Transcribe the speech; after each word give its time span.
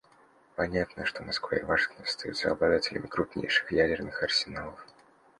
Понятно, 0.55 1.05
что 1.05 1.21
Москва 1.21 1.59
и 1.59 1.61
Вашингтон 1.61 2.05
остаются 2.07 2.49
обладателями 2.49 3.05
крупнейших 3.05 3.71
ядерных 3.71 4.23
арсеналов. 4.23 4.83